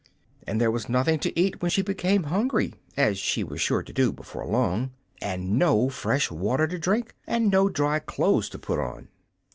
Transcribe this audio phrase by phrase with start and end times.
[0.47, 3.93] And there was nothing to eat when she became hungry as she was sure to
[3.93, 8.79] do before long and no fresh water to drink and no dry clothes to put
[8.79, 9.09] on.